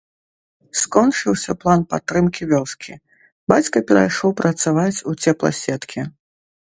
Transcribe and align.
Скончыўся 0.83 1.51
план 1.63 1.83
падтрымкі 1.91 2.47
вёскі, 2.53 2.93
бацька 3.53 3.77
перайшоў 3.91 4.29
працаваць 4.41 5.03
у 5.13 5.15
цепласеткі. 5.27 6.01